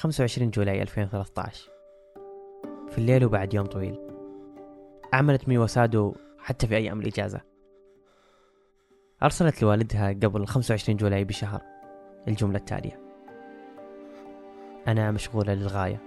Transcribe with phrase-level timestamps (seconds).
[0.00, 1.70] 25 جولاي 2013
[2.90, 3.98] في الليل وبعد يوم طويل.
[5.14, 7.40] أعملت مي وسادو حتى في أيام الإجازة
[9.22, 11.62] أرسلت لوالدها قبل 25 جولاي بشهر
[12.28, 13.00] الجملة التالية.
[14.88, 16.00] أنا مشغولة للغاية.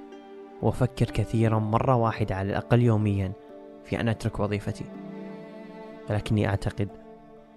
[0.62, 3.32] وأفكر كثيرا مرة واحدة على الأقل يوميا
[3.84, 4.86] في أن أترك وظيفتي.
[6.10, 6.90] ولكني أعتقد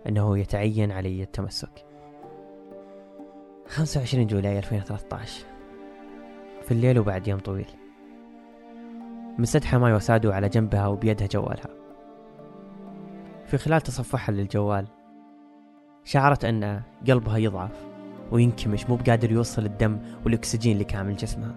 [0.09, 1.84] أنه يتعين علي التمسك.
[3.67, 5.56] 25 July 2013
[6.66, 7.66] في الليل وبعد يوم طويل.
[9.39, 11.68] منسدحة ميوا سادو على جنبها وبيدها جوالها.
[13.46, 14.86] في خلال تصفحها للجوال
[16.04, 17.86] شعرت أن قلبها يضعف
[18.32, 21.54] وينكمش مو بقادر يوصل الدم والأكسجين لكامل جسمها.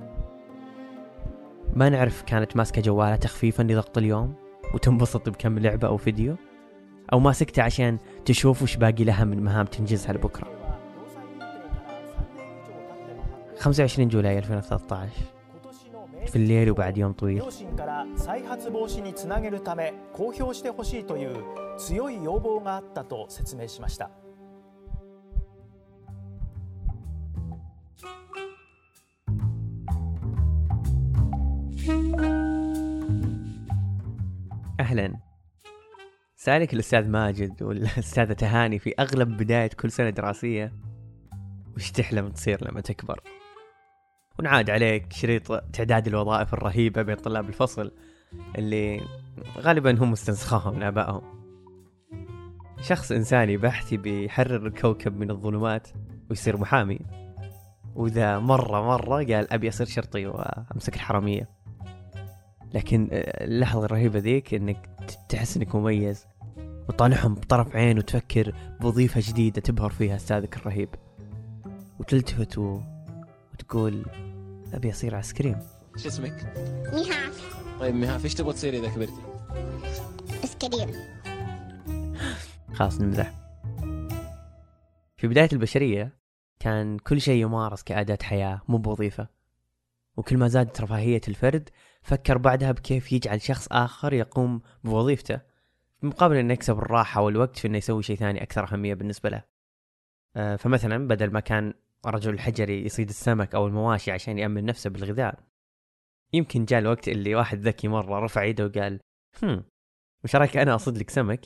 [1.73, 4.33] ما نعرف كانت ماسكة جوالها تخفيفا لضغط اليوم
[4.73, 6.35] وتنبسط بكم لعبة أو فيديو
[7.13, 10.58] أو ماسكته عشان تشوف وش باقي لها من مهام تنجزها لبكرة.
[13.58, 15.08] 25 جولاي 2013
[16.26, 21.36] في الليل وبعد يوم طويل 両親から再発防止につなげるため公表してほしいという
[21.78, 24.10] 強い要望があったと説明しました。
[34.80, 35.16] أهلا
[36.36, 40.72] سألك الأستاذ ماجد والأستاذة تهاني في أغلب بداية كل سنة دراسية
[41.76, 43.20] وش تحلم تصير لما تكبر
[44.39, 47.91] ونعاد عليك شريط تعداد الوظائف الرهيبة بين طلاب الفصل
[48.57, 49.01] اللي
[49.57, 51.21] غالبا هم استنسخوها من آبائهم.
[52.81, 55.87] شخص إنساني بحثي بيحرر الكوكب من الظلمات
[56.29, 56.99] ويصير محامي.
[57.95, 61.49] وإذا مرة مرة قال أبي أصير شرطي وأمسك الحرامية.
[62.73, 64.89] لكن اللحظة الرهيبة ذيك إنك
[65.29, 66.25] تحس إنك مميز.
[66.89, 70.89] وتطالعهم بطرف عين وتفكر بوظيفة جديدة تبهر فيها أستاذك الرهيب.
[71.99, 72.81] وتلتفت و...
[73.53, 74.05] وتقول
[74.73, 75.55] أبي أصير عسكري
[75.97, 76.53] شو اسمك؟
[76.93, 79.21] ميهاف طيب ميهاف إيش تبغى تصيري إذا كبرتي؟
[80.43, 80.95] اسكرير
[82.73, 83.33] خلاص نمزح.
[85.17, 86.19] في بداية البشرية
[86.59, 89.27] كان كل شيء يمارس كأداة حياة مو بوظيفة.
[90.17, 91.69] وكل ما زادت رفاهية الفرد
[92.01, 95.41] فكر بعدها بكيف يجعل شخص آخر يقوم بوظيفته
[96.01, 99.43] مقابل إنه يكسب الراحة والوقت في إنه يسوي شيء ثاني أكثر أهمية بالنسبة له.
[100.35, 101.73] آه، فمثلا بدل ما كان
[102.05, 105.43] رجل الحجري يصيد السمك أو المواشي عشان يأمن نفسه بالغذاء.
[106.33, 108.99] يمكن جاء الوقت اللي واحد ذكي مرة رفع يده وقال
[109.43, 109.63] هم
[110.23, 111.45] وش رأيك أنا أصيد لك سمك؟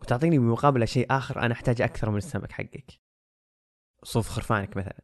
[0.00, 3.00] وتعطيني بمقابلة شيء آخر أنا أحتاج أكثر من السمك حقك.
[4.02, 5.00] صوف خرفانك مثلا.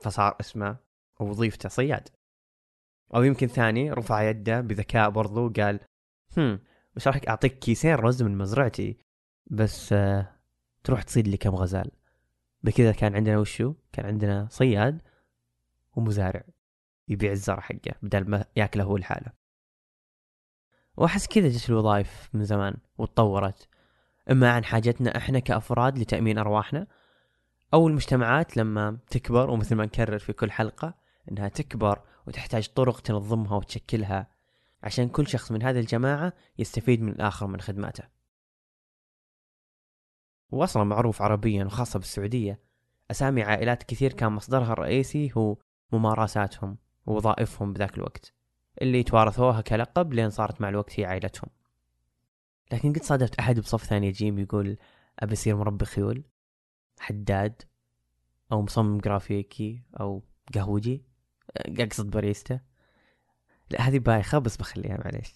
[0.00, 0.76] فصار اسمه
[1.20, 2.08] وظيفته صياد.
[3.14, 5.80] أو يمكن ثاني رفع يده بذكاء برضو وقال
[6.36, 6.60] هم
[6.96, 8.98] وش رأيك أعطيك كيسين رز من مزرعتي؟
[9.50, 10.36] بس آه
[10.84, 11.90] تروح تصيد لي كم غزال.
[12.66, 15.02] بكذا كان عندنا وشو؟ كان عندنا صياد
[15.96, 16.42] ومزارع
[17.08, 19.32] يبيع الزرع حقه بدل ما ياكله هو لحاله.
[20.96, 23.68] وأحس كذا جت الوظائف من زمان وتطورت.
[24.30, 26.86] إما عن حاجتنا إحنا كأفراد لتأمين أرواحنا
[27.74, 30.94] أو المجتمعات لما تكبر ومثل ما نكرر في كل حلقة
[31.30, 34.30] إنها تكبر وتحتاج طرق تنظمها وتشكلها
[34.82, 38.04] عشان كل شخص من هذه الجماعة يستفيد من الآخر من خدماته.
[40.50, 42.60] وأصلا معروف عربيا وخاصة بالسعودية.
[43.10, 45.56] أسامي عائلات كثير كان مصدرها الرئيسي هو
[45.92, 48.34] ممارساتهم ووظائفهم بذاك الوقت.
[48.82, 51.50] اللي توارثوها كلقب لين صارت مع الوقت هي عائلتهم.
[52.72, 54.76] لكن قد صادفت أحد بصف ثاني يجيم يقول
[55.18, 56.24] أبي أصير مربي خيول
[56.98, 57.62] حداد
[58.52, 60.22] أو مصمم جرافيكي أو
[60.54, 61.04] قهوجي
[61.56, 62.60] أقصد باريستا.
[63.70, 65.34] لا هذه بايخة بس بخليها معليش.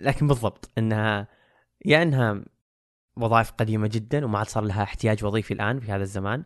[0.00, 1.28] لكن بالضبط إنها
[1.84, 2.44] يا إنها
[3.16, 6.44] وظائف قديمة جدا وما عاد صار لها احتياج وظيفي الآن في هذا الزمان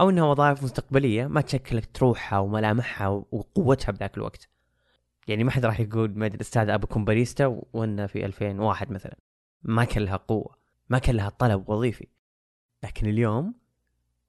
[0.00, 4.48] أو إنها وظائف مستقبلية ما تشكلت روحها وملامحها وقوتها بذاك الوقت.
[5.28, 9.16] يعني ما حد راح يقول ما أدري الاستاذ ابى اكون باريستا وأنا في 2001 مثلا.
[9.62, 10.56] ما كان لها قوة
[10.88, 12.06] ما كان لها طلب وظيفي.
[12.84, 13.54] لكن اليوم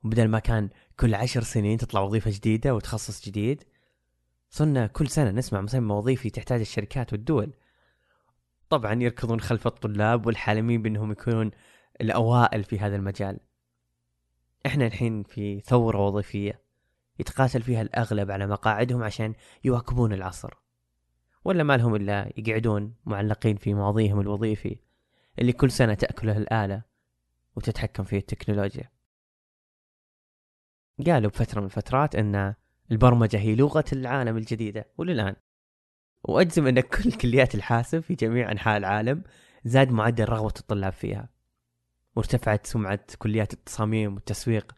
[0.04, 0.70] بدل ما كان
[1.00, 3.64] كل عشر سنين تطلع وظيفة جديدة وتخصص جديد
[4.50, 7.54] صرنا كل سنة نسمع مسمى وظيفي تحتاج الشركات والدول.
[8.78, 11.52] طبعا يركضون خلف الطلاب والحالمين بأنهم يكونون
[12.02, 13.40] الأوائل في هذا المجال.
[14.66, 16.62] إحنا الحين في ثورة وظيفية
[17.20, 19.34] يتقاتل فيها الأغلب على مقاعدهم عشان
[19.64, 20.54] يواكبون العصر.
[21.46, 24.80] ولا ما لهم إلا يقعدون معلقين في ماضيهم الوظيفي
[25.40, 26.82] اللي كل سنة تأكله الآلة
[27.56, 28.92] وتتحكم فيه التكنولوجيا.
[31.06, 32.54] قالوا بفترة من الفترات أن
[32.92, 35.36] البرمجة هي لغة العالم الجديدة وللآن
[36.28, 39.24] وأجزم أن كل كليات الحاسب في جميع أنحاء العالم
[39.66, 41.30] زاد معدل رغبة الطلاب فيها.
[42.16, 44.76] وارتفعت سمعة كليات التصاميم والتسويق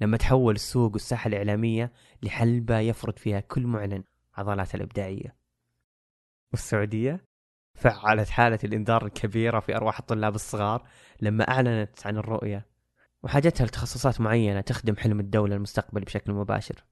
[0.00, 4.04] لما تحول السوق والساحة الإعلامية لحلبة يفرض فيها كل معلن
[4.34, 5.36] عضلاته الإبداعية.
[6.52, 7.24] والسعودية
[7.74, 10.88] فعلت حالة الإنذار الكبيرة في أرواح الطلاب الصغار
[11.20, 12.66] لما أعلنت عن الرؤية
[13.22, 16.84] وحاجتها لتخصصات معينة تخدم حلم الدولة المستقبلي بشكل مباشر.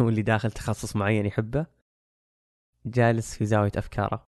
[0.00, 1.66] واللي داخل تخصص معين يحبه
[2.86, 4.26] جالس في زاوية أفكاره.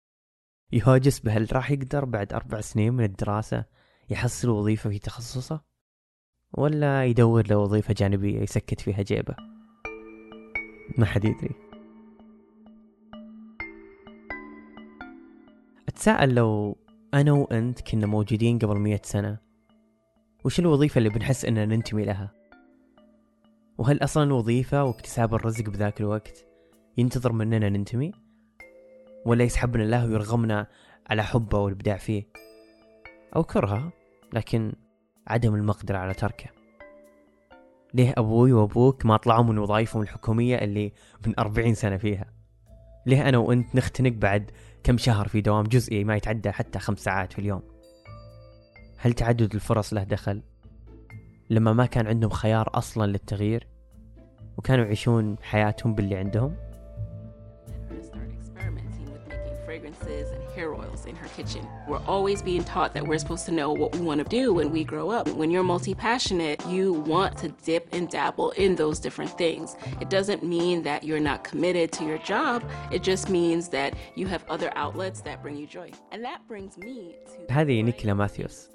[0.72, 3.64] يهاجس بهل راح يقدر بعد أربع سنين من الدراسة
[4.10, 5.60] يحصل وظيفة في تخصصه؟
[6.52, 9.36] ولا يدور له وظيفة جانبية يسكت فيها جيبه؟
[10.98, 11.54] ما حد يدري.
[15.88, 16.76] أتساءل لو
[17.14, 19.38] أنا وأنت كنا موجودين قبل مية سنة
[20.44, 22.32] وش الوظيفة اللي بنحس أننا ننتمي لها؟
[23.78, 26.46] وهل أصلا الوظيفة واكتساب الرزق بذاك الوقت
[26.98, 28.27] ينتظر مننا ننتمي؟
[29.26, 30.66] ولا يسحبنا الله ويرغمنا
[31.10, 32.28] على حبه والإبداع فيه.
[33.36, 33.92] أو كرهه
[34.32, 34.72] لكن
[35.26, 36.50] عدم المقدرة على تركه.
[37.94, 40.92] ليه أبوي وأبوك ما طلعوا من وظائفهم الحكومية اللي
[41.26, 42.26] من أربعين سنة فيها؟
[43.06, 44.50] ليه أنا وأنت نختنق بعد
[44.82, 47.62] كم شهر في دوام جزئي ما يتعدى حتى خمس ساعات في اليوم؟
[48.98, 50.42] هل تعدد الفرص له دخل؟
[51.50, 53.66] لما ما كان عندهم خيار أصلا للتغيير
[54.56, 56.56] وكانوا يعيشون حياتهم باللي عندهم؟
[60.97, 61.67] hair oils in her kitchen.
[61.87, 64.71] We're always being taught that we're supposed to know what we want to do when
[64.71, 65.27] we grow up.
[65.29, 69.75] When you're multi passionate, you want to dip and dabble in those different things.
[70.01, 74.27] It doesn't mean that you're not committed to your job, it just means that you
[74.27, 75.91] have other outlets that bring you joy.
[76.11, 77.15] And that brings me
[77.47, 77.53] to.
[77.53, 78.67] هذه نيكولا ماثيوس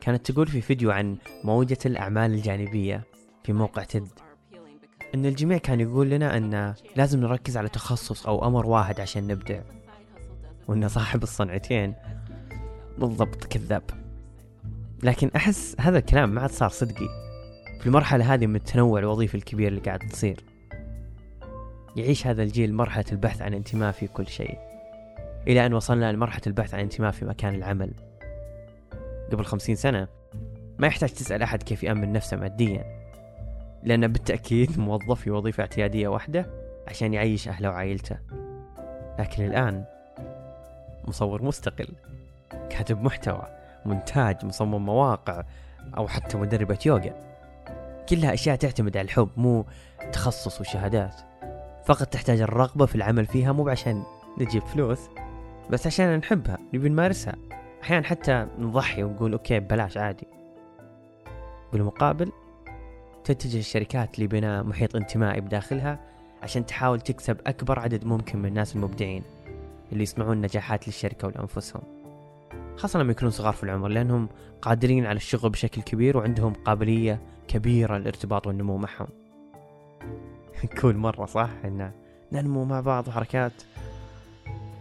[0.00, 3.02] كانت تقول في فيديو عن موجة الأعمال الجانبية
[3.44, 4.08] في موقع تد
[5.14, 9.60] أن الجميع كان يقول لنا أن لازم نركز على تخصص أو أمر واحد عشان نبدع
[10.67, 11.93] وأن صاحب الصنعتين.
[12.97, 13.83] بالضبط كذاب.
[15.03, 17.07] لكن أحس هذا الكلام ما عاد صار صدقي.
[17.79, 20.43] في المرحلة هذه من التنوع الوظيفي الكبير اللي قاعد تصير.
[21.95, 24.57] يعيش هذا الجيل مرحلة البحث عن انتماء في كل شيء.
[25.47, 27.93] إلى أن وصلنا لمرحلة البحث عن انتماء في مكان العمل.
[29.31, 30.07] قبل خمسين سنة
[30.79, 32.85] ما يحتاج تسأل أحد كيف يأمن نفسه ماديا.
[33.83, 36.45] لأنه بالتأكيد موظف في وظيفة اعتيادية واحدة
[36.87, 38.17] عشان يعيش أهله وعائلته.
[39.19, 39.85] لكن الآن
[41.07, 41.87] مصور مستقل
[42.69, 43.47] كاتب محتوى
[43.85, 45.43] منتاج مصمم مواقع
[45.97, 47.13] أو حتى مدربة يوغا.
[48.09, 49.65] كلها أشياء تعتمد على الحب مو
[50.11, 51.15] تخصص وشهادات.
[51.85, 54.03] فقط تحتاج الرغبة في العمل فيها مو عشان
[54.37, 54.99] نجيب فلوس
[55.69, 57.35] بس عشان نحبها نبي نمارسها.
[57.83, 60.27] أحيانا حتى نضحي ونقول أوكي ببلاش عادي.
[61.73, 62.31] بالمقابل
[63.23, 65.99] تتجه الشركات لبناء محيط انتمائي بداخلها
[66.43, 69.23] عشان تحاول تكسب أكبر عدد ممكن من الناس المبدعين.
[69.91, 71.81] اللي يصنعون نجاحات للشركة ولأنفسهم.
[72.77, 74.29] خاصة لما يكونون صغار في العمر لأنهم
[74.61, 79.07] قادرين على الشغل بشكل كبير وعندهم قابلية كبيرة للارتباط والنمو معهم.
[80.81, 81.91] كل مرة صح؟ إن
[82.31, 83.53] ننمو مع بعض وحركات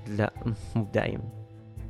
[0.09, 0.33] لا
[0.77, 1.25] مو دائما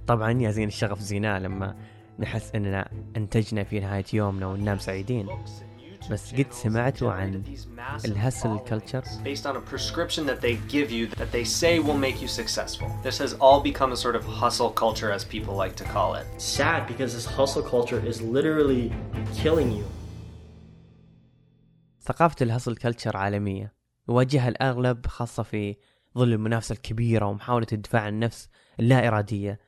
[0.06, 1.76] طبعا يا زين الشغف زيناه لما
[2.18, 5.28] نحس إننا أنتجنا في نهاية يومنا وننام سعيدين.
[6.10, 7.42] بس قد سمعتوا عن
[8.04, 12.22] الهسل كلتشر based on a prescription that they give you that they say will make
[12.22, 12.88] you successful.
[13.02, 16.26] This has all become a sort of hustle culture, as people like to call it.
[16.38, 18.92] sad because this hustle culture is literally
[19.42, 19.84] killing you.
[22.00, 23.74] ثقافة الهسل كلتشر عالمية
[24.08, 25.76] يواجهها الأغلب خاصة في
[26.18, 28.48] ظل المنافسة الكبيرة ومحاولة الدفاع عن النفس
[28.80, 29.60] اللا إرادية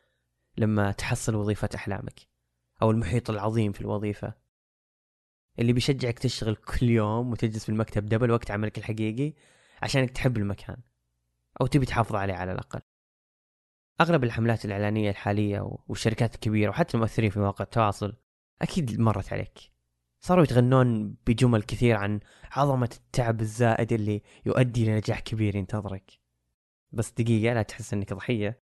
[0.59, 2.21] لما تحصل وظيفة أحلامك
[2.83, 4.35] أو المحيط العظيم في الوظيفة
[5.59, 9.33] اللي بيشجعك تشتغل كل يوم وتجلس في المكتب دبل وقت عملك الحقيقي
[9.83, 10.77] عشانك تحب المكان.
[11.61, 12.81] أو تبي تحافظ عليه على الأقل.
[14.00, 18.17] أغلب الحملات الإعلانية الحالية والشركات الكبيرة وحتى المؤثرين في مواقع التواصل
[18.62, 19.59] أكيد مرت عليك.
[20.21, 22.21] صاروا يتغنون بجمل كثير عن
[22.53, 26.12] عظمة التعب الزائد اللي يؤدي لنجاح كبير ينتظرك.
[26.93, 28.61] بس دقيقة لا تحس إنك ضحية.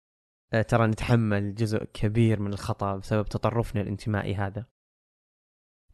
[0.52, 4.66] أه، ترى نتحمل جزء كبير من الخطأ بسبب تطرفنا الانتمائي هذا.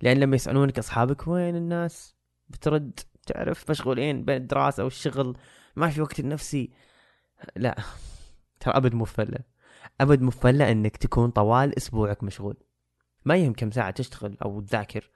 [0.03, 2.17] لأن لما يسألونك أصحابك وين الناس
[2.49, 5.37] بترد تعرف مشغولين بين الدراسة والشغل
[5.77, 6.71] ما في وقت لنفسي.
[7.57, 7.83] لا
[8.61, 9.07] ترى أبد مو
[10.01, 12.57] أبد مو إنك تكون طوال أسبوعك مشغول.
[13.25, 15.11] ما يهم كم ساعة تشتغل أو تذاكر.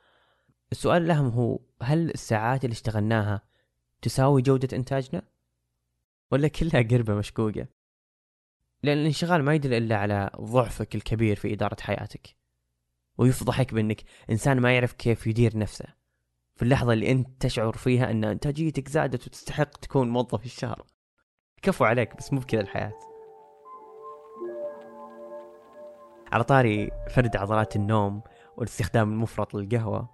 [0.73, 3.43] السؤال الأهم هو هل الساعات اللي اشتغلناها
[4.03, 5.23] تساوي جودة إنتاجنا؟
[6.31, 7.67] ولا كلها قربة مشقوقة؟
[8.83, 12.36] لأن الانشغال ما يدل إلا على ضعفك الكبير في إدارة حياتك.
[13.19, 15.87] ويفضحك بأنك إنسان ما يعرف كيف يدير نفسه.
[16.57, 20.83] في اللحظة اللي أنت تشعر فيها أن إنتاجيتك زادت وتستحق تكون موظف الشهر.
[21.63, 22.93] كفو عليك بس مو بكذا الحياة.
[26.33, 28.23] على طاري فرد عضلات النوم
[28.57, 30.09] والاستخدام المفرط للقهوة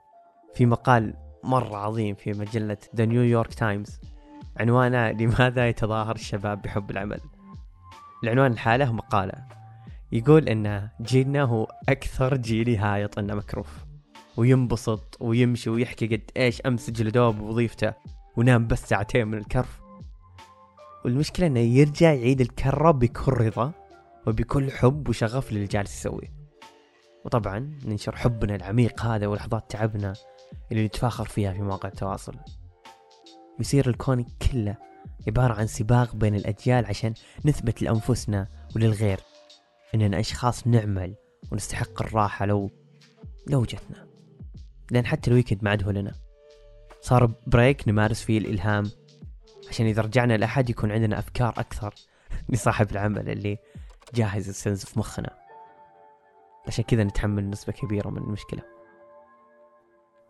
[0.54, 4.00] في مقال مرة عظيم في مجلة The New York Times
[4.56, 7.20] عنوانه لماذا يتظاهر الشباب بحب العمل؟
[8.24, 9.61] العنوان لحاله مقالة.
[10.12, 13.84] يقول إن جيلنا هو أكثر جيل يهايط انه مكروف.
[14.36, 17.92] وينبسط ويمشي ويحكي قد إيش أمس جلدوه بوظيفته
[18.36, 19.80] ونام بس ساعتين من الكرف.
[21.04, 23.72] والمشكلة إنه يرجع يعيد الكرة بكل رضا
[24.26, 26.32] وبكل حب وشغف للي جالس يسويه.
[27.24, 30.12] وطبعا ننشر حبنا العميق هذا ولحظات تعبنا
[30.72, 32.34] اللي نتفاخر فيها في مواقع التواصل.
[33.60, 34.76] يصير الكون كله
[35.28, 37.14] عبارة عن سباق بين الأجيال عشان
[37.44, 39.20] نثبت لأنفسنا وللغير.
[39.94, 41.14] إننا أشخاص نعمل
[41.52, 42.70] ونستحق الراحة لو
[43.46, 44.06] لو جتنا.
[44.90, 46.12] لأن حتى ال weekend ما عاد هو لنا.
[47.00, 48.90] صار break نمارس فيه الإلهام.
[49.68, 51.94] عشان إذا رجعنا لأحد يكون عندنا أفكار أكثر
[52.48, 53.58] لصاحب العمل اللي
[54.14, 55.36] جاهز يستنزف في مخنا.
[56.66, 58.62] عشان كذا نتحمل نسبة كبيرة من المشكلة.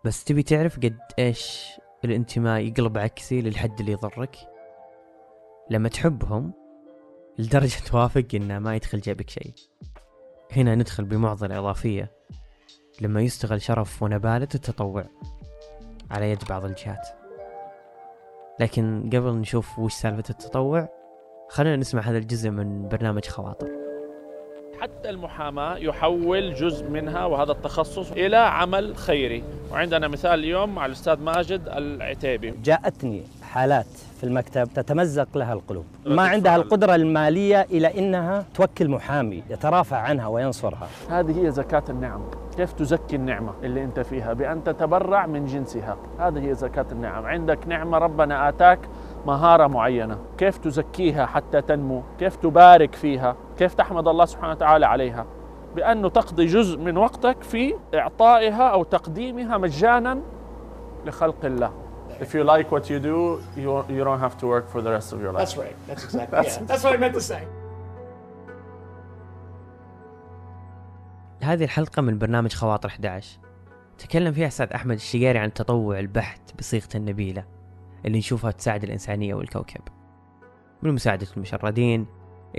[0.04, 1.68] بس تبي تعرف قد إيش
[2.04, 4.36] الانتماء يقلب عكسي للحد اللي يضرك؟
[5.70, 6.52] لما تحبهم
[7.38, 9.52] لدرجة توافق إنه ما يدخل جيبك شيء.
[10.56, 12.10] هنا ندخل بمعضلة إضافية.
[13.00, 15.04] لما يستغل شرف ونبالة التطوع.
[16.10, 17.08] على يد بعض الجهات.
[18.60, 20.88] لكن قبل نشوف وش سالفة التطوع
[21.50, 23.70] خلينا نسمع هذا الجزء من برنامج خواطر.
[24.80, 29.44] حتى المحاماة يحول جزء منها وهذا التخصص إلى عمل خيري.
[29.70, 32.50] وعندنا مثال اليوم مع الأستاذ ماجد العتيبي.
[32.50, 35.84] جاءتني حالات في المكتب تتمزق لها القلوب.
[36.06, 40.88] ما عندها القدرة المالية إلى أنها توكل محامي يترافع عنها وينصرها.
[41.10, 42.20] هذه هي زكاة النعم.
[42.56, 45.96] كيف تزكي النعمة اللي أنت فيها؟ بأن تتبرع من جنسها.
[46.18, 47.26] هذه هي زكاة النعم.
[47.26, 48.78] عندك نعمة ربنا آتاك
[49.26, 50.18] مهارة معينة.
[50.38, 55.26] كيف تزكيها حتى تنمو؟ كيف تبارك فيها؟ كيف تحمد الله سبحانه وتعالى عليها؟
[55.76, 60.18] بأنه تقضي جزء من وقتك في إعطائها أو تقديمها مجانا
[61.06, 61.72] لخلق الله.
[62.20, 65.12] If you like what you do, you, you don't have to work for the rest
[65.12, 65.42] of your life.
[65.42, 65.76] That's right.
[65.86, 66.38] That's exactly.
[66.38, 67.42] yeah, that's what I meant to say.
[71.42, 73.38] هذه الحلقة من برنامج خواطر 11
[73.98, 77.44] تكلم فيها أستاذ أحمد الشقيري عن التطوع البحت بصيغته النبيلة
[78.04, 79.80] اللي نشوفها تساعد الإنسانية والكوكب
[80.82, 82.06] من مساعدة المشردين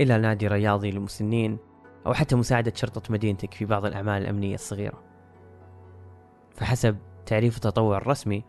[0.00, 1.58] إلى نادي رياضي للمسنين
[2.06, 5.02] أو حتى مساعدة شرطة مدينتك في بعض الأعمال الأمنية الصغيرة
[6.54, 6.96] فحسب
[7.26, 8.44] تعريف التطوع الرسمي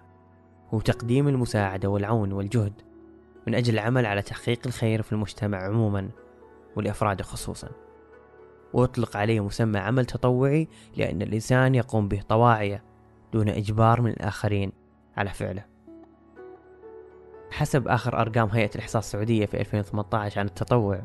[0.74, 2.74] هو تقديم المساعدة والعون والجهد
[3.48, 6.10] من أجل العمل على تحقيق الخير في المجتمع عموما
[6.75, 7.69] ولأفراده خصوصا.
[8.74, 10.67] ويطلق عليه مسمى عمل تطوعي
[10.98, 12.84] لأن الإنسان يقوم به طواعية
[13.34, 14.72] دون إجبار من الآخرين
[15.17, 15.65] على فعله.
[17.51, 21.01] حسب آخر أرقام هيئة الإحصاء السعودية في 2018 عن التطوع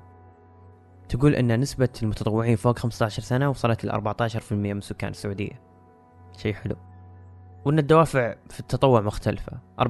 [1.08, 5.60] تقول أن نسبة المتطوعين فوق 15 سنة وصلت ل 14% من سكان السعودية.
[6.36, 6.76] شيء حلو.
[7.64, 9.52] وأن الدوافع في التطوع مختلفة.
[9.78, 9.82] 40%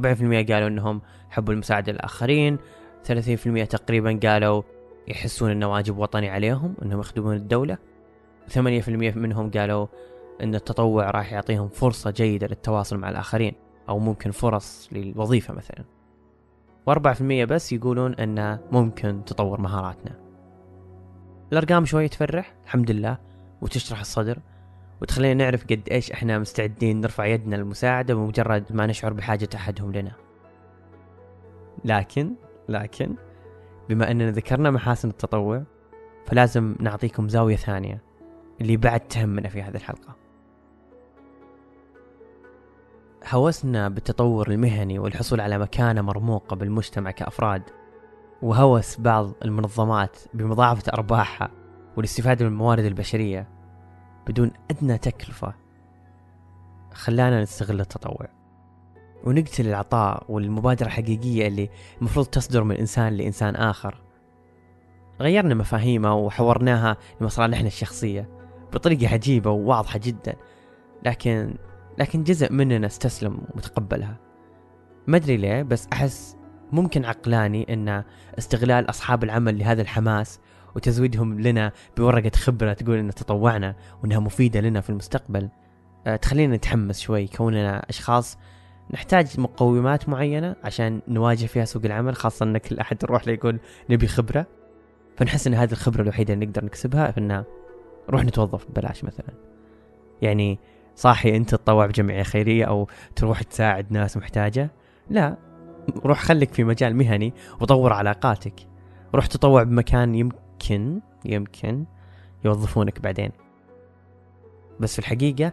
[0.53, 1.01] قالوا أنهم
[1.31, 2.59] حبوا المساعدة للآخرين
[3.05, 4.63] 30% تقريبا قالوا
[5.09, 7.79] يحسون أنه واجب وطني عليهم أنهم يخدمون الدولة.
[8.49, 9.87] 8% منهم قالوا
[10.43, 13.55] أن التطوع راح يعطيهم فرصة جيدة للتواصل مع الآخرين
[13.89, 15.85] أو ممكن فرص للوظيفة مثلا.
[16.91, 20.19] و4% بس يقولون أنه ممكن تطور مهاراتنا.
[21.53, 23.19] الأرقام شوي تفرح الحمد لله
[23.63, 24.39] وتشرح الصدر.
[25.03, 30.13] وتخلينا نعرف قد إيش إحنا مستعدين نرفع يدنا للمساعدة بمجرد ما نشعر بحاجة أحدهم لنا.
[31.85, 32.35] لكن
[32.69, 33.15] لكن
[33.89, 35.63] بما أننا ذكرنا محاسن التطوع
[36.27, 38.03] فلازم نعطيكم زاوية ثانية
[38.61, 40.17] اللي بعد تهمنا في هذه الحلقة.
[43.29, 47.63] هوسنا بالتطور المهني والحصول على مكانة مرموقة بالمجتمع كأفراد
[48.43, 51.51] وهوس بعض المنظمات بمضاعفة أرباحها
[51.97, 53.60] والاستفادة من الموارد البشرية
[54.31, 55.55] بدون أدنى تكلفة.
[56.93, 58.29] خلانا نستغل التطوع.
[59.25, 64.03] ونقتل العطاء والمبادرة الحقيقية اللي المفروض تصدر من إنسان لإنسان آخر.
[65.21, 68.29] غيرنا مفاهيمه وحورناها لمصالحنا الشخصية
[68.73, 70.35] بطريقة عجيبة وواضحة جدا.
[71.05, 71.55] لكن
[71.99, 74.17] لكن جزء مننا استسلم وتقبلها
[75.07, 76.37] ما أدري ليه بس أحس
[76.73, 78.05] ممكن عقلاني أن
[78.39, 80.41] استغلال أصحاب العمل لهذا الحماس
[80.77, 85.49] وتزويدهم لنا بورقة خبرة تقول أن تطوعنا وأنها مفيدة لنا في المستقبل.
[86.07, 87.27] أه، تخلينا نتحمس شوي.
[87.27, 88.39] كوننا أشخاص
[88.95, 93.61] نحتاج مقومات معينة عشان نواجه فيها سوق العمل خاصة أن كل أحد يروح له يقول
[93.91, 94.47] نبي خبرة.
[95.17, 97.45] فنحس أن هذه الخبرة الوحيدة اللي نقدر نكسبها فإن
[98.09, 99.35] نروح نتوظف ببلاش مثلا.
[100.23, 100.59] يعني
[100.95, 104.71] صاحي أنت تطوع بجمعية خيرية أو تروح تساعد ناس محتاجة.
[105.11, 105.37] لا
[106.05, 108.55] روح خليك في مجال مهني وطور علاقاتك.
[109.15, 110.39] روح تطوع بمكان يمكن
[111.25, 111.85] يمكن
[112.45, 113.31] يوظفونك بعدين.
[114.81, 115.53] بس في الحقيقة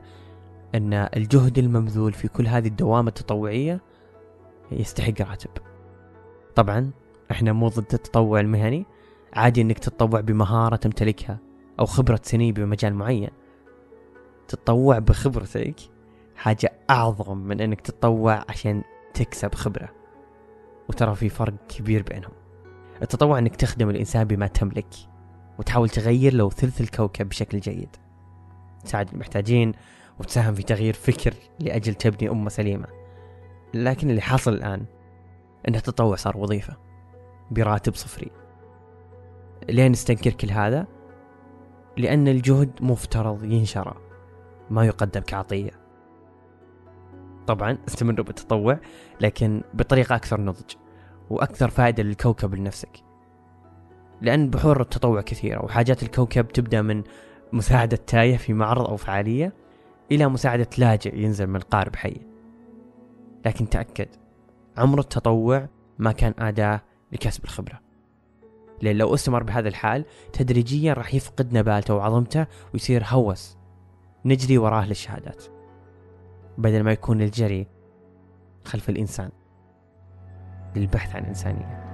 [0.76, 3.82] أن الجهد المبذول في كل هذه الدوام التطوعية
[4.72, 5.50] يستحق راتب
[6.56, 6.92] طبعا
[7.32, 8.86] إحنا مو ضد التطوع المهني
[9.34, 11.40] عادي إنك تتطوع بمهارة تمتلكها
[11.80, 13.30] أو خبرة سنين بمجال معين.
[14.48, 15.76] تتطوع بخبرتك
[16.36, 18.84] حاجة أعظم من إنك تتطوع عشان
[19.14, 19.90] تكسب خبرة.
[20.90, 22.37] وترى في فرق كبير بينهم.
[23.01, 24.88] التطوع إنك تخدم الإنسان بما تملك
[25.60, 27.96] وتحاول تغير لو ثلث الكوكب بشكل جيد.
[28.84, 29.74] تساعد المحتاجين
[30.20, 32.88] وتساهم في تغيير فكر لأجل تبني أمة سليمة.
[33.74, 34.86] لكن اللي حاصل الآن
[35.68, 36.77] أن التطوع صار وظيفة
[37.51, 38.32] براتب صفري.
[39.70, 40.88] ليه نستنكر كل هذا؟
[41.98, 43.98] لأن الجهد مفترض ينشر
[44.70, 45.72] ما يقدم كعطية.
[47.48, 48.80] طبعا استمروا بالتطوع
[49.22, 50.74] لكن بطريقة أكثر نضج.
[51.29, 53.03] وأكثر فائدة للكوكب لنفسك.
[54.22, 57.03] لأن بحور التطوع كثيرة وحاجات الكوكب تبدأ من
[57.53, 59.53] مساعدة تايه في معرض أو فعالية
[60.12, 62.22] إلى مساعدة لاجئ ينزل من القارب حي
[63.46, 64.07] لكن تأكد
[64.77, 65.67] عمر التطوع
[66.00, 66.81] ما كان أداة
[67.12, 67.79] لكسب الخبرة.
[68.81, 73.57] لأن لو استمر بهذا الحال تدريجيا راح يفقد نبالته وعظمته ويصير هوس
[74.25, 75.43] نجري وراه للشهادات.
[76.57, 77.67] بدل ما يكون الجري
[78.65, 79.29] خلف الإنسان.
[80.77, 81.88] للبحث عن إنسانية.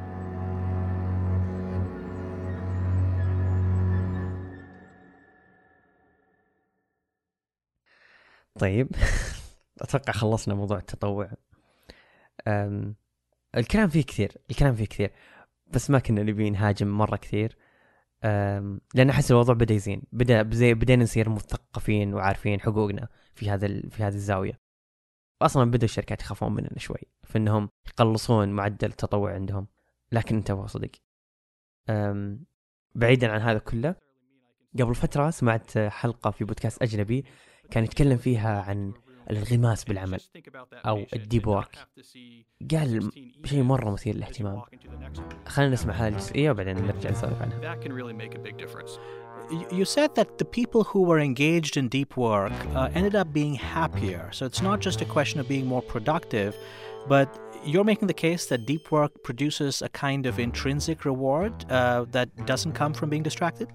[8.60, 8.88] طيب
[9.82, 11.32] أتوقع خلصنا موضوع التطوع.
[12.48, 12.96] أم
[13.58, 15.12] الكلام فيه كثير الكلام فيه كثير
[15.68, 17.58] بس ما كنا نبي نهاجم مرة كثير.
[18.96, 20.42] لأن أحس الموضوع بدأ يزين بدأ
[20.74, 24.63] بدينا نصير مثقفين وعارفين حقوقنا في هذا في هذه الزاوية.
[25.46, 29.68] أصلا بدا الشركات يخافون مننا شوي في إنهم يقلصون معدل التطوع عندهم.
[30.12, 30.92] لكن انتبهوا صدق.
[32.96, 33.96] بعيدا عن هذا كله
[34.80, 37.26] قبل فترة سمعت حلقة في بودكاست أجنبي
[37.72, 38.94] كان يتكلم فيها عن
[39.30, 40.20] الانغماس بالعمل
[40.74, 41.88] أو الديب وورك
[42.72, 43.12] قال
[43.46, 44.62] شيء مرة مثير للاهتمام.
[45.48, 47.60] خلينا نسمع هذه الجزئية وبعدين نرجع نسولف عنها.
[49.72, 53.56] You said that the people who were engaged in deep work uh, ended up being
[53.56, 54.30] happier.
[54.32, 56.56] So it's not just a question of being more productive,
[57.08, 62.06] but you're making the case that deep work produces a kind of intrinsic reward uh,
[62.12, 63.70] that doesn't come from being distracted?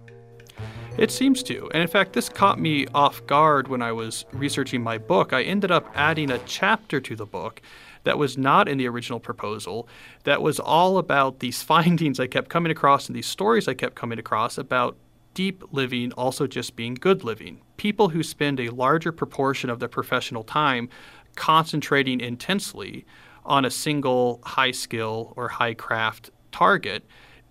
[0.97, 1.71] It seems to.
[1.73, 5.33] And in fact, this caught me off guard when I was researching my book.
[5.33, 7.63] I ended up adding a chapter to the book
[8.03, 9.89] that was not in the original proposal,
[10.25, 13.95] that was all about these findings I kept coming across and these stories I kept
[13.95, 14.97] coming across about
[15.39, 17.61] deep living also just being good living.
[17.77, 20.89] People who spend a larger proportion of their professional time
[21.37, 23.07] concentrating intensely
[23.45, 27.07] on a single high skill or high craft target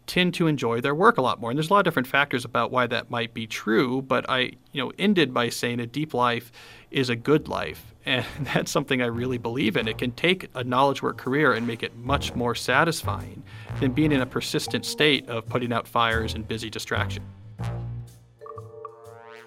[0.06, 1.50] tend to enjoy their work a lot more.
[1.50, 4.52] And there's a lot of different factors about why that might be true, but I,
[4.74, 6.52] you know, ended by saying a deep life
[6.92, 7.94] is a good life.
[8.08, 9.86] And that's something I really believe in.
[9.86, 13.44] It can take a knowledge work career and make it much more satisfying
[13.82, 17.24] than being in a persistent state of putting out fires and busy distraction.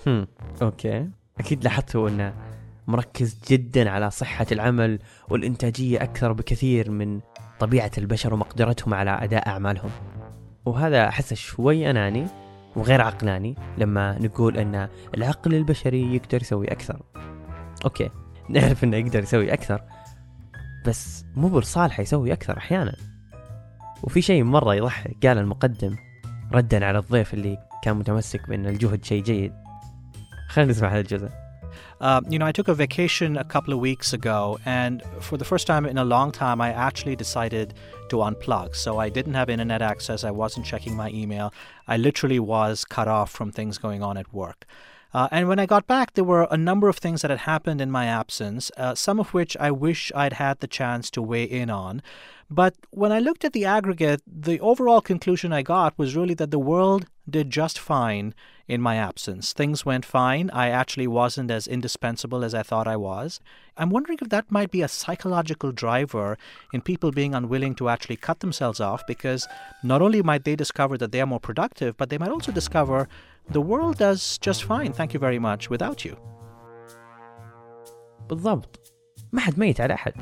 [0.06, 0.26] هم.
[0.62, 1.08] أوكي.
[1.40, 2.34] أكيد لاحظتوا إنه
[2.86, 7.20] مركز جدا على صحة العمل والإنتاجية أكثر بكثير من
[7.60, 9.90] طبيعة البشر ومقدرتهم على أداء أعمالهم.
[10.64, 12.26] وهذا أحسه شوي أناني
[12.76, 17.02] وغير عقلاني لما نقول أن العقل البشري يقدر يسوي أكثر.
[17.84, 18.10] أوكي.
[18.48, 19.82] نعرف أنه يقدر يسوي أكثر
[20.86, 22.96] بس مو بالصالح يسوي أكثر أحيانا.
[24.02, 25.96] وفي شيء مرة يضحك قال المقدم
[26.52, 29.52] ردا على الضيف اللي كان متمسك بأن الجهد شيء جيد.
[30.49, 31.29] خلينا نسمع هذا الجزء
[32.01, 35.45] Uh, you know, I took a vacation a couple of weeks ago, and for the
[35.45, 37.73] first time in a long time, I actually decided
[38.10, 38.75] to unplug.
[38.75, 41.53] So I didn't have internet access, I wasn't checking my email.
[41.88, 44.65] I literally was cut off from things going on at work.
[45.12, 47.81] Uh, and when I got back, there were a number of things that had happened
[47.81, 51.44] in my absence, uh, some of which I wish I'd had the chance to weigh
[51.44, 52.03] in on.
[52.49, 56.51] But when I looked at the aggregate, the overall conclusion I got was really that
[56.51, 58.35] the world did just fine
[58.66, 59.53] in my absence.
[59.53, 60.51] Things went fine.
[60.53, 63.40] I actually wasn't as indispensable as I thought I was.
[63.77, 66.38] I'm wondering if that might be a psychological driver
[66.73, 69.49] in people being unwilling to actually cut themselves off because
[69.83, 73.09] not only might they discover that they are more productive, but they might also discover
[73.48, 76.16] the world does just fine, thank you very much, without you.
[78.29, 78.92] بالضبط.
[79.33, 80.12] ما حد ميت على أحد.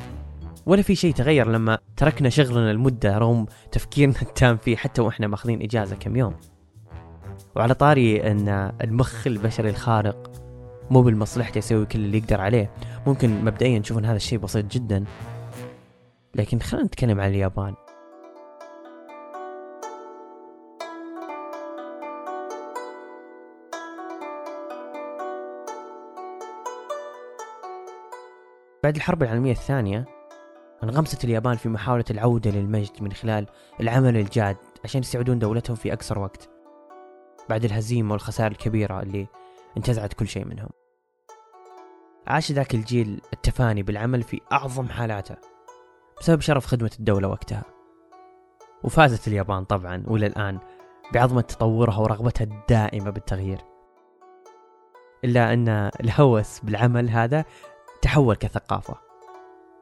[0.66, 5.62] ولا في شيء تغير لما تركنا شغلنا لمدة رغم تفكيرنا التام فيه حتى وإحنا ماخذين
[5.62, 6.34] إجازة كم يوم.
[7.56, 10.30] وعلى طاري أن المخ البشري الخارق
[10.90, 12.70] مو بالمصلحة يسوي كل اللي يقدر عليه.
[13.06, 15.04] ممكن مبدئيا نشوف أن هذا الشيء بسيط جدا.
[16.34, 17.74] لكن خلينا نتكلم عن اليابان.
[28.88, 30.04] بعد الحرب العالمية الثانية
[30.84, 33.46] انغمست اليابان في محاولة العودة للمجد من خلال
[33.80, 36.48] العمل الجاد عشان يستعودون دولتهم في أقصر وقت
[37.48, 39.26] بعد الهزيمة والخسائر الكبيرة اللي
[39.76, 40.68] انتزعت كل شيء منهم.
[42.26, 45.36] عاش ذاك الجيل التفاني بالعمل في أعظم حالاته
[46.20, 47.64] بسبب شرف خدمة الدولة وقتها.
[48.84, 50.58] وفازت اليابان طبعا وإلى الآن
[51.14, 53.58] بعظمة تطورها ورغبتها الدائمة بالتغيير.
[55.24, 55.68] إلا أن
[56.00, 57.44] الهوس بالعمل هذا
[58.02, 58.94] تحول كثقافة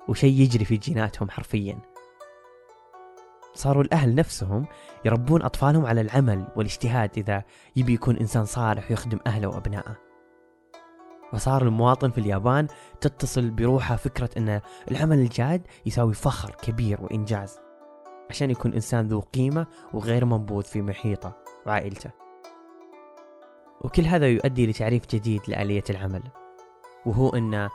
[0.08, 1.78] وشيء يجري في جيناتهم حرفيا.
[3.54, 4.66] صاروا الأهل نفسهم
[5.04, 7.42] يربون أطفالهم على العمل والاجتهاد إذا
[7.76, 9.96] يبي يكون إنسان صالح ويخدم أهله وأبنائه.
[11.32, 12.66] وصار المواطن في اليابان
[13.00, 17.58] تتصل بروحه فكرة أن العمل الجاد يساوي فخر كبير وإنجاز
[18.30, 22.10] عشان يكون إنسان ذو قيمة وغير منبوذ في محيطه وعائلته.
[23.80, 26.22] وكل هذا يؤدي لتعريف جديد لآلية العمل
[27.06, 27.68] وهو أن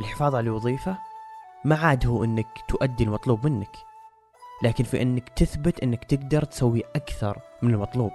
[0.00, 0.98] الحفاظ على الوظيفة
[1.64, 3.76] ما عاد هو أنك تؤدي المطلوب منك
[4.62, 8.12] لكن في أنك تثبت أنك تقدر تسوي أكثر من المطلوب.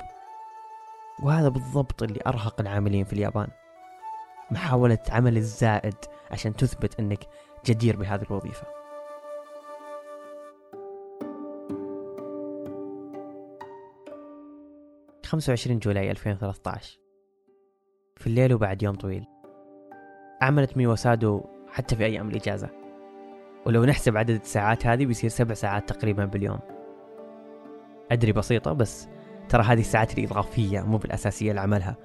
[1.24, 3.48] وهذا بالضبط اللي أرهق العاملين في اليابان.
[4.52, 5.96] محاولة عمل الزائد
[6.32, 7.20] عشان تثبت أنك
[7.66, 8.68] جدير بهذه الوظيفة.
[15.26, 17.00] 25 جولاي 2013
[18.16, 19.26] في الليل وبعد يوم طويل.
[20.42, 22.70] عملت ميوا سادو حتى في أيام الإجازة.
[23.66, 26.60] ولو نحسب عدد الساعات هذه بيصير سبع ساعات تقريبا باليوم.
[28.12, 29.08] أدري بسيطة بس
[29.50, 31.98] ترى هذه الساعات الإضافية مو بالأساسية لعملها.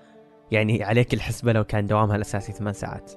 [0.50, 3.12] يعني عليك الحسبة لو كان دوامها الأساسي ثمان ساعات.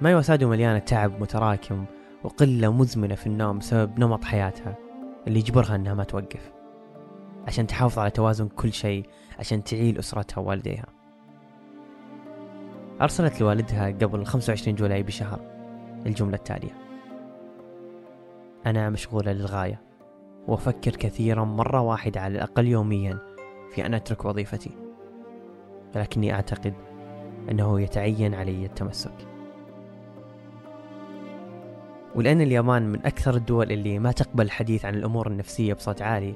[0.00, 1.84] مايوا سادو مليانة تعب متراكم
[2.24, 4.76] وقلة مزمنة في النوم بسبب نمط حياتها
[5.26, 6.52] اللي يجبرها أنها ما توقف.
[7.46, 9.06] عشان تحافظ على توازن كل شيء
[9.38, 10.99] عشان تعيل أسرتها ووالديها.
[13.02, 15.40] أرسلت لوالدها قبل 25 جولاي بشهر
[16.06, 16.76] الجملة التالية.
[18.66, 19.82] أنا مشغولة للغاية
[20.48, 23.18] وأفكر كثيرا مرة واحدة على الأقل يوميا
[23.74, 24.70] في أن أترك وظيفتي.
[25.96, 26.74] ولكني أعتقد
[27.50, 29.28] أنه يتعين علي التمسك.
[32.14, 36.34] ولأن اليابان من أكثر الدول اللي ما تقبل الحديث عن الأمور النفسية بصوت عالي.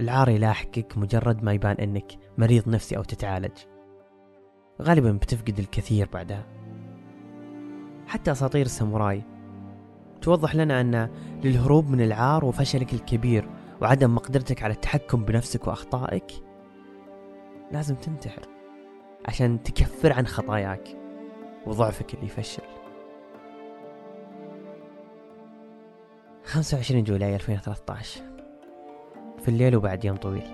[0.00, 3.58] العار يلاحقك مجرد ما يبان أنك مريض نفسي أو تتعالج.
[4.80, 6.46] غالبا بتفقد الكثير بعدها.
[8.06, 9.22] حتى أساطير الساموراي
[10.22, 11.08] توضح لنا أن
[11.44, 13.48] للهروب من العار وفشلك الكبير
[13.82, 16.32] وعدم مقدرتك على التحكم بنفسك وأخطائك
[17.72, 18.42] لازم تنتحر
[19.28, 20.88] عشان تكفر عن خطاياك
[21.66, 22.62] وضعفك اللي يفشل.
[26.44, 28.20] 25 July 2013
[29.42, 30.50] في الليل وبعد يوم طويل.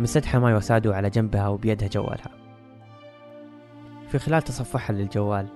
[0.00, 2.43] منسدحة ميوا سادو على جنبها وبيدها جوالها.
[4.08, 5.46] في خلال تصفحها للجوال.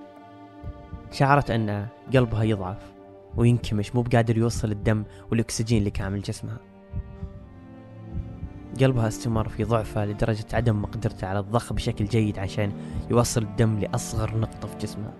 [1.11, 2.91] شعرت أن قلبها يضعف
[3.37, 6.57] وينكمش مو بقادر يوصل الدم والأكسجين لكامل جسمها.
[8.81, 12.71] قلبها استمر في ضعفه لدرجة عدم مقدرته على الضخ بشكل جيد عشان
[13.09, 15.13] يوصل الدم لأصغر نقطة في جسمها.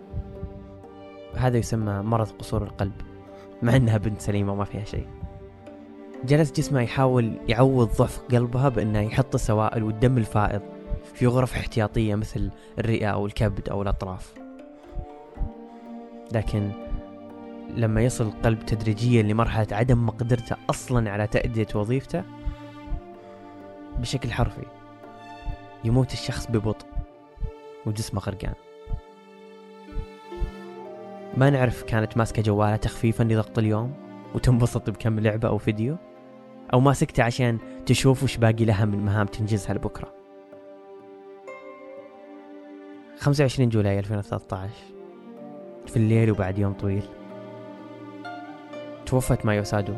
[1.36, 2.94] هذا يسمى مرض قصور القلب
[3.62, 5.08] مع أنها بنت سليمة وما فيها شيء.
[6.26, 10.62] جلس جسمها يحاول يعوض ضعف قلبها بأنه يحط السوائل والدم الفائض
[11.20, 14.34] في غرف احتياطية مثل الرئة أو الكبد أو الأطراف.
[16.32, 16.72] لكن
[17.76, 22.24] لما يصل القلب تدريجيا لمرحلة عدم مقدرته أصلا على تأدية وظيفته
[23.98, 24.66] بشكل حرفي
[25.84, 26.88] يموت الشخص ببطء
[27.86, 28.54] وجسمه غرقان
[31.38, 33.94] ما نعرف كانت ماسكة جوالها تخفيفا لضغط اليوم
[34.36, 35.98] وتنبسط بكم لعبة أو فيديو
[36.74, 40.19] أو ماسكته عشان تشوف وش باقي لها من مهام تنجزها لبكرة.
[43.20, 44.74] 25 جولاي 2013
[45.88, 47.04] في الليل وبعد يوم طويل.
[49.06, 49.94] توفت مايو سادو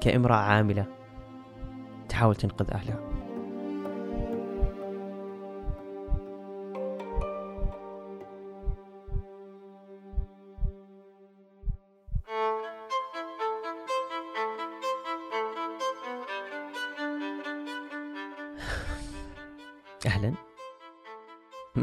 [0.00, 0.86] كامرأة عاملة
[2.08, 3.09] تحاول تنقذ أهلها.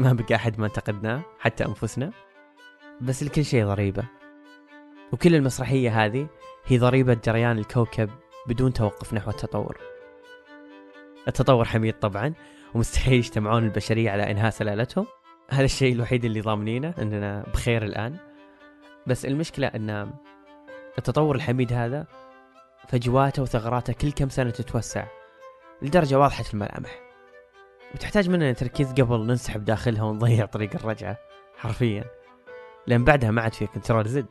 [0.08, 2.10] ما بقى أحد ما انتقدناه حتى أنفسنا.
[3.00, 4.04] بس لكل شيء ضريبة.
[5.12, 6.28] وكل المسرحية هذه
[6.66, 8.10] هي ضريبة جريان الكوكب
[8.46, 9.78] بدون توقف نحو التطور.
[11.28, 12.34] التطور حميد طبعا
[12.74, 15.06] ومستحيل يجتمعون البشرية على إنهاء سلالتهم.
[15.50, 18.16] هذا الشيء الوحيد اللي ضامنينه أننا بخير الآن.
[19.06, 20.10] بس المشكلة أن
[20.98, 22.06] التطور الحميد هذا
[22.88, 25.06] فجواته وثغراته كل كم سنة تتوسع
[25.82, 27.07] لدرجة واضحة الملامح.
[27.94, 31.18] وتحتاج مننا تركيز قبل ننسحب داخلها ونضيع طريق الرجعة
[31.56, 32.04] حرفيا.
[32.86, 34.26] لأن بعدها ما عاد فيها كنترول زد.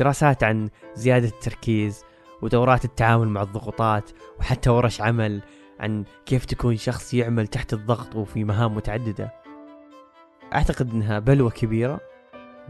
[0.00, 2.04] دراسات عن زيادة التركيز
[2.42, 5.42] ودورات التعامل مع الضغوطات وحتى ورش عمل
[5.80, 9.32] عن كيف تكون شخص يعمل تحت الضغط وفي مهام متعددة.
[10.54, 12.00] أعتقد أنها بلوة كبيرة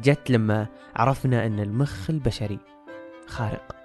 [0.00, 2.58] جت لما عرفنا أن المخ البشري
[3.26, 3.76] خارق.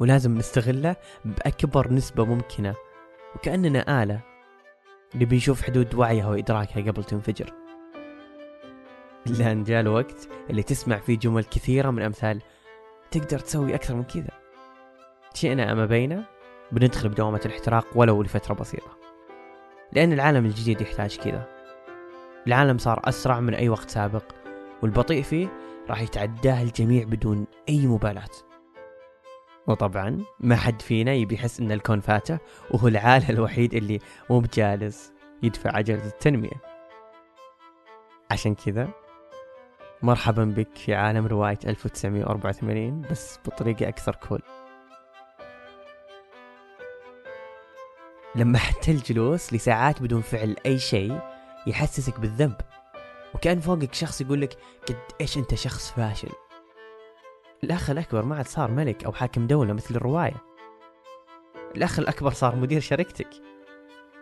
[0.00, 2.74] ولازم نستغله بأكبر نسبة ممكنة
[3.34, 4.31] وكأننا آلة
[5.14, 7.52] نبي نشوف حدود وعيها وإدراكها قبل تنفجر.
[9.26, 12.42] إلا أن جاء الوقت اللي تسمع فيه جمل كثيرة من أمثال
[13.10, 14.30] تقدر تسوي أكثر من كذا.
[15.34, 16.24] شئنا أم أبينا
[16.72, 18.96] بندخل بدوامة الاحتراق ولو لفترة بسيطة.
[19.92, 21.48] لأن العالم الجديد يحتاج كذا.
[22.46, 24.24] العالم صار أسرع من أي وقت سابق
[24.82, 25.48] والبطيء فيه
[25.90, 28.51] راح يتعداه الجميع بدون أي مبالاة.
[29.66, 32.38] وطبعا ما حد فينا يبي يحس إن الكون فاته
[32.70, 33.98] وهو العالة الوحيد اللي
[34.30, 36.72] مو بجالس يدفع عجلة التنمية.
[38.30, 38.88] عشان كذا
[40.02, 44.42] مرحبا بك في عالم رواية 1984 بس بطريقة أكثر كول
[48.34, 51.20] لما حتى الجلوس لساعات بدون فعل أي شيء
[51.66, 52.56] يحسسك بالذنب
[53.34, 54.56] وكأن فوقك شخص يقول لك
[54.88, 56.28] قد إيش أنت شخص فاشل.
[57.64, 60.36] الأخ الأكبر ما عاد صار ملك أو حاكم دولة مثل الرواية.
[61.76, 63.28] الأخ الأكبر صار مدير شركتك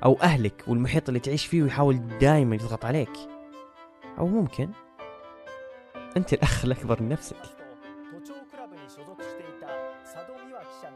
[0.05, 3.12] أو أهلك والمحيط اللي تعيش فيه ويحاول دائما يضغط عليك.
[4.18, 4.68] أو ممكن
[6.16, 7.37] أنت الأخ الأكبر لنفسك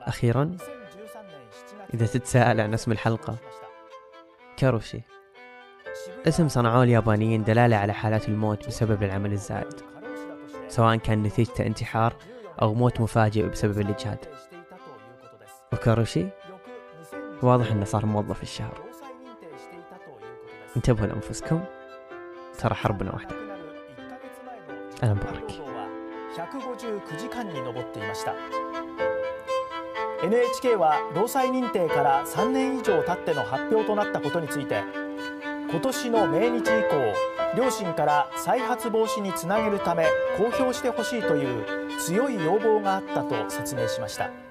[0.03, 0.57] أخيرا
[1.95, 3.37] إذا تتساءل عن اسم الحلقة
[4.57, 5.01] كاروشي.
[6.29, 9.81] اسم صنعوه اليابانيين دلالة على حالات الموت بسبب العمل الزائد
[10.69, 12.17] سواء كان نتيجته انتحار
[12.62, 14.26] أو موت مفاجئ بسبب الإجهاد
[15.74, 16.28] وكاروشي
[17.42, 18.82] واضح أنه صار موظف الشهر
[20.76, 21.64] انتبهوا لأنفسكم
[22.60, 23.36] ترى حربنا واحدة
[25.04, 25.52] أنا مبارك
[26.36, 28.34] 159時間に上っていました
[30.22, 34.84] NHK は労災認定から3年以上経っての発表となったことについて
[35.70, 44.44] 今年の命日以降両親から再発防止につなげるため公表してほしいという 強い要望があったと説明しました。